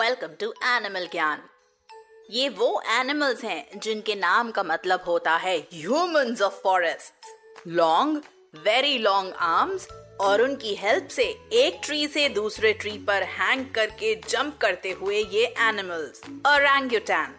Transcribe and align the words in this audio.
Welcome 0.00 0.28
to 0.40 0.46
animal 0.66 1.06
Gyaan. 1.12 1.40
ये 2.30 2.48
वो 2.48 2.68
animals 2.90 3.42
हैं 3.44 3.80
जिनके 3.80 4.14
नाम 4.14 4.50
का 4.50 4.62
मतलब 4.62 5.02
होता 5.06 5.34
है 5.36 5.56
humans 5.72 6.42
of 6.42 6.54
forest. 6.62 7.66
Long 7.68 8.22
very 8.66 8.96
long 8.98 9.34
arms 9.38 9.86
और 10.20 10.42
उनकी 10.42 10.74
हेल्प 10.74 11.08
से 11.08 11.24
एक 11.54 11.80
ट्री 11.84 12.06
से 12.06 12.28
दूसरे 12.28 12.72
ट्री 12.74 12.96
पर 13.08 13.22
हैंग 13.32 13.64
करके 13.74 14.14
जंप 14.28 14.56
करते 14.60 14.90
हुए 15.00 15.18
ये 15.24 15.44
एनिमल्स 15.60 16.22
औरंगुटैन 16.46 17.34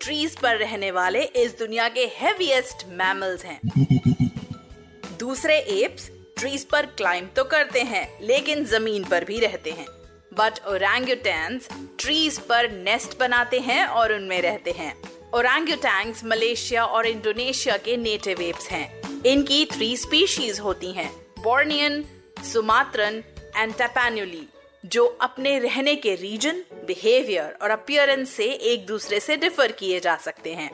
ट्रीज 0.00 0.38
पर 0.38 0.56
रहने 0.56 0.90
वाले 0.90 1.22
इस 1.42 1.58
दुनिया 1.58 1.88
के 1.88 2.06
हेवीएस्ट 2.16 2.86
मैमल्स 2.92 3.44
हैं। 3.44 3.60
दूसरे 5.18 5.58
एप्स 5.80 6.08
ट्रीज 6.38 6.64
पर 6.70 6.86
क्लाइंब 6.86 7.30
तो 7.36 7.44
करते 7.46 7.80
हैं, 7.82 8.06
लेकिन 8.22 8.64
ज़मीन 8.66 9.04
पर 9.04 9.24
भी 9.24 9.40
रहते 9.40 9.70
हैं। 9.72 9.88
बट 10.38 10.58
ओरंगुटैंस 10.66 11.68
ट्रीज 12.00 12.38
पर 12.38 12.70
नेस्ट 12.70 13.18
बनाते 13.18 13.60
हैं 13.60 13.86
और 13.86 14.12
उनमें 14.12 14.42
रहते 14.42 14.70
हैं। 14.70 15.02
ओरंगुटैंग्स 15.34 16.24
मलेशिया 16.24 16.84
और 16.84 17.06
इंडोनेशिया 17.06 17.76
के 17.76 17.96
नेटिव 17.96 18.40
एप्स 18.42 18.68
हैं। 18.68 19.22
इनकी 19.22 19.64
थ्री 19.64 19.96
स्पीशीज 19.96 20.60
होती 20.60 20.92
हैं 20.92 21.10
बोर्नियन 21.38 22.04
सुमात्रन 22.52 23.22
एंड 23.56 23.74
टैपानुली 23.74 24.48
जो 24.86 25.06
अपने 25.20 25.58
रहने 25.58 25.96
के 25.96 26.14
रीजन 26.14 26.64
बिहेवियर 26.86 27.58
और 27.62 27.70
अपियरेंस 27.70 28.30
से 28.30 28.44
एक 28.44 28.86
दूसरे 28.86 29.20
से 29.20 29.36
डिफर 29.36 29.72
किए 29.72 30.00
जा 30.00 30.16
सकते 30.16 30.54
हैं। 30.54 30.70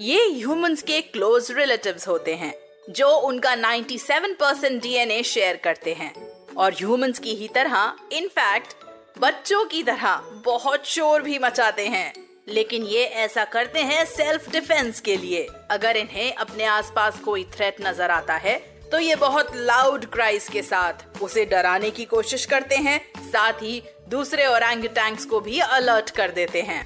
ये 0.00 0.24
ह्यूमंस 0.28 0.82
के 0.82 1.00
क्लोज 1.00 1.52
रिलेटिव्स 1.52 2.08
होते 2.08 2.34
हैं, 2.34 2.54
जो 2.90 3.08
उनका 3.08 3.54
97 3.56 4.34
परसेंट 4.34 4.82
डीएनए 4.82 5.22
शेयर 5.22 5.56
करते 5.56 5.94
हैं। 5.94 6.14
और 6.56 6.72
ह्यूमंस 6.72 7.18
की 7.18 7.34
ही 7.34 7.48
तरह 7.48 7.94
इनफैक्ट 8.12 8.81
बच्चों 9.16 9.64
की 9.64 9.82
तरह 9.82 10.20
बहुत 10.44 10.86
शोर 10.86 11.22
भी 11.22 11.38
मचाते 11.38 11.86
हैं। 11.86 12.12
लेकिन 12.48 12.84
ये 12.84 13.02
ऐसा 13.04 13.44
करते 13.44 13.80
हैं 13.80 14.04
सेल्फ 14.04 14.50
डिफेंस 14.50 15.00
के 15.00 15.16
लिए। 15.16 15.46
अगर 15.70 15.96
इन्हें 15.96 16.34
अपने 16.34 16.64
आसपास 16.64 17.18
कोई 17.18 17.44
थ्रेट 17.54 17.76
नज़र 17.80 18.10
आता 18.10 18.36
है 18.36 18.56
तो 18.92 18.98
ये 18.98 19.14
बहुत 19.16 19.54
लाउड 19.56 20.04
क्राइस 20.06 20.48
के 20.48 20.62
साथ 20.62 21.22
उसे 21.22 21.44
डराने 21.44 21.90
की 21.90 22.04
कोशिश 22.04 22.44
करते 22.46 22.76
हैं। 22.76 22.98
साथ 23.22 23.62
ही 23.62 23.82
दूसरे 24.08 24.46
ओरंगुटैंक्स 24.46 25.24
को 25.24 25.40
भी 25.40 25.58
अलर्ट 25.60 26.10
कर 26.10 26.30
देते 26.30 26.62
हैं। 26.62 26.84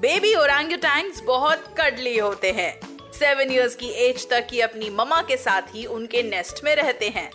बेबी 0.00 0.34
ओरंगुटैंक्स 0.34 1.20
बहुत 1.22 1.64
कडली 1.78 2.16
होते 2.18 2.52
हैं। 2.52 2.72
सेवन 3.12 3.52
इयर्स 3.52 3.74
की 3.74 3.88
एज 4.04 4.28
तक 4.30 4.46
ही 4.50 4.60
अपनी 4.60 4.90
ममा 4.90 5.20
के 5.22 5.36
साथ 5.36 5.74
ही 5.74 5.84
उनके 5.86 6.22
नेस्ट 6.22 6.64
में 6.64 6.74
रहते 6.76 7.08
हैं। 7.08 7.30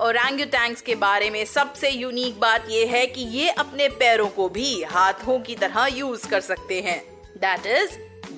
ओरंगुटैंक्स 0.00 0.80
के 0.80 0.94
बारे 0.94 1.30
में 1.30 1.44
सबसे 1.44 1.90
यूनिक 1.90 2.40
बात 2.40 2.66
यह 2.70 2.90
है 2.90 3.06
कि 3.06 3.20
ये 3.20 3.50
अपने 3.50 3.88
पैरों 3.88 4.28
को 4.28 4.48
भी 4.48 4.82
हाथों 4.82 5.40
की 5.40 5.54
तरह 5.54 5.86
यूज़ 5.86 6.28
कर 6.28 6.40
सकते 6.40 6.80
हैं। 6.80 7.22
दैट 7.22 7.66
इज़ 7.66 7.90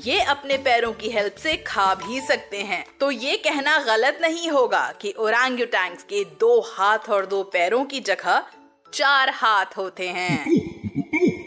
ये 0.08 0.20
अपने 0.20 0.58
पैरों 0.58 0.92
की 0.92 1.08
हेल्प 1.08 1.34
से 1.34 1.56
खा 1.56 1.94
भी 1.94 2.20
सकते 2.20 2.56
हैं। 2.56 2.86
तो 3.00 3.10
ये 3.10 3.36
कहना 3.36 3.78
गलत 3.78 4.18
नहीं 4.22 4.48
होगा 4.48 4.94
कि 5.00 5.14
ओरंगुटैंक्स 5.18 6.02
के 6.02 6.24
दो 6.24 6.60
हाथ 6.60 6.98
और 7.10 7.26
दो 7.26 7.42
पैरों 7.42 7.84
की 7.84 8.00
जगह 8.00 8.44
चार 8.94 9.30
हाथ 9.30 9.66
होते 9.76 10.08
हैं। 10.08 10.44